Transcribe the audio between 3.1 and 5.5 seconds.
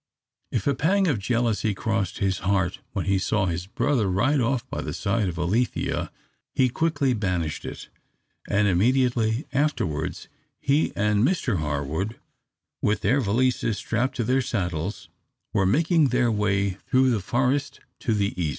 saw his brother ride off by the side of